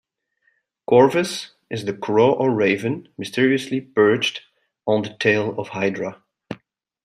Corvus 0.87 1.51
is 1.69 1.85
the 1.85 1.93
Crow 1.93 2.33
or 2.33 2.51
Raven 2.51 3.07
mysteriously 3.19 3.79
perched 3.81 4.41
on 4.87 5.03
the 5.03 5.15
tail 5.19 5.53
of 5.59 5.67
Hydra. 5.67 6.23